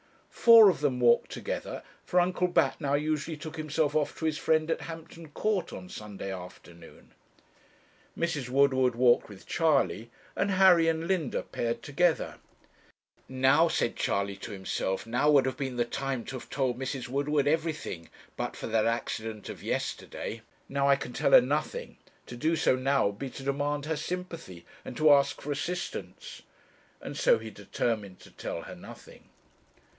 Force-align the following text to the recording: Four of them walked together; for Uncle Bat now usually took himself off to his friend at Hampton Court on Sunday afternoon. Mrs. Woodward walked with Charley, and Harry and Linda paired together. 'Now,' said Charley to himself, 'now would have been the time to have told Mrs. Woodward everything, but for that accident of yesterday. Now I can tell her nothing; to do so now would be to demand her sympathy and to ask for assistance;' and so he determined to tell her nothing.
Four 0.31 0.71
of 0.71 0.79
them 0.79 0.99
walked 0.99 1.29
together; 1.31 1.83
for 2.03 2.19
Uncle 2.19 2.47
Bat 2.47 2.77
now 2.79 2.95
usually 2.95 3.37
took 3.37 3.57
himself 3.57 3.93
off 3.95 4.17
to 4.17 4.25
his 4.25 4.39
friend 4.39 4.71
at 4.71 4.81
Hampton 4.81 5.27
Court 5.29 5.71
on 5.71 5.87
Sunday 5.87 6.33
afternoon. 6.33 7.13
Mrs. 8.17 8.49
Woodward 8.49 8.95
walked 8.95 9.29
with 9.29 9.45
Charley, 9.45 10.09
and 10.35 10.49
Harry 10.49 10.87
and 10.87 11.07
Linda 11.07 11.43
paired 11.43 11.83
together. 11.83 12.37
'Now,' 13.29 13.67
said 13.67 13.95
Charley 13.95 14.35
to 14.37 14.51
himself, 14.51 15.05
'now 15.05 15.29
would 15.29 15.45
have 15.45 15.57
been 15.57 15.75
the 15.77 15.85
time 15.85 16.25
to 16.25 16.35
have 16.37 16.49
told 16.49 16.79
Mrs. 16.79 17.07
Woodward 17.07 17.45
everything, 17.47 18.09
but 18.35 18.55
for 18.55 18.65
that 18.65 18.87
accident 18.87 19.49
of 19.49 19.61
yesterday. 19.61 20.41
Now 20.67 20.89
I 20.89 20.95
can 20.95 21.13
tell 21.13 21.33
her 21.33 21.41
nothing; 21.41 21.97
to 22.25 22.35
do 22.35 22.55
so 22.55 22.75
now 22.75 23.05
would 23.05 23.19
be 23.19 23.29
to 23.29 23.43
demand 23.43 23.85
her 23.85 23.95
sympathy 23.95 24.65
and 24.83 24.97
to 24.97 25.11
ask 25.13 25.39
for 25.39 25.51
assistance;' 25.51 26.41
and 26.99 27.15
so 27.15 27.37
he 27.37 27.51
determined 27.51 28.19
to 28.21 28.31
tell 28.31 28.63
her 28.63 28.75
nothing. 28.75 29.29